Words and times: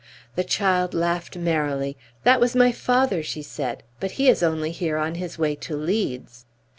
The 0.33 0.43
child 0.43 0.95
laughed 0.95 1.37
merrily. 1.37 1.95
"That 2.23 2.39
was 2.41 2.55
my 2.55 2.71
father," 2.71 3.21
she 3.21 3.43
said; 3.43 3.83
"but 3.99 4.13
he 4.13 4.29
is 4.29 4.41
only 4.41 4.71
here 4.71 4.97
on 4.97 5.13
his 5.13 5.37
way 5.37 5.53
to 5.57 5.75
Leeds." 5.77 6.45